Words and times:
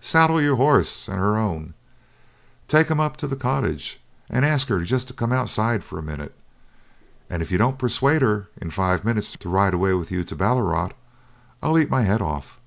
Saddle 0.00 0.40
your 0.40 0.56
horse 0.56 1.08
and 1.08 1.18
her 1.18 1.36
own, 1.36 1.74
take 2.68 2.90
'em 2.90 3.00
up 3.00 3.18
to 3.18 3.26
the 3.26 3.36
cottage, 3.36 4.00
and 4.30 4.42
ask 4.42 4.68
her 4.68 4.82
just 4.82 5.08
to 5.08 5.12
come 5.12 5.30
outside 5.30 5.84
for 5.84 5.98
a 5.98 6.02
minute. 6.02 6.34
And 7.28 7.42
if 7.42 7.50
you 7.52 7.58
don't 7.58 7.78
persuade 7.78 8.22
her 8.22 8.48
in 8.58 8.70
five 8.70 9.04
minutes 9.04 9.32
to 9.36 9.48
ride 9.50 9.74
away 9.74 9.92
with 9.92 10.10
you 10.10 10.24
to 10.24 10.34
Ballarat, 10.34 10.92
I'll 11.62 11.78
eat 11.78 11.90
my 11.90 12.00
head 12.00 12.22
off. 12.22 12.58